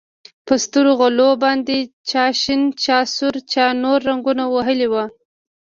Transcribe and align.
په 0.45 0.53
سترغلو 0.63 1.29
باندې 1.43 1.77
چا 2.09 2.23
شين 2.41 2.61
چا 2.83 2.97
سور 3.15 3.35
چا 3.51 3.65
نور 3.83 3.99
رنګونه 4.09 4.43
وهلي 4.53 4.87
وو. 4.89 5.03